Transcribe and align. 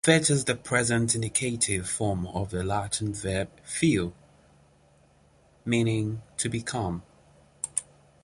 'Fit' 0.03 0.31
is 0.31 0.45
the 0.45 0.55
present 0.55 1.13
indicative 1.13 1.87
form 1.87 2.25
of 2.33 2.49
the 2.49 2.63
Latin 2.63 3.13
verb 3.13 3.49
fio 3.63 4.13
meaning 5.63 6.23
'to 6.37 6.49
become'. 6.49 7.03